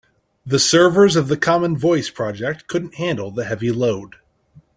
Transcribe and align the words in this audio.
The 0.43 0.57
servers 0.57 1.15
of 1.15 1.27
the 1.27 1.37
common 1.37 1.77
voice 1.77 2.09
project 2.09 2.65
couldn't 2.65 2.95
handle 2.95 3.29
the 3.29 3.45
heavy 3.45 3.71
load. 3.71 4.15